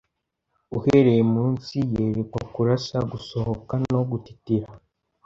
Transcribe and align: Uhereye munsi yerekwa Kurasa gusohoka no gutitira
Uhereye 0.77 1.21
munsi 1.33 1.75
yerekwa 1.93 2.41
Kurasa 2.53 2.97
gusohoka 3.11 3.73
no 3.91 3.99
gutitira 4.09 4.67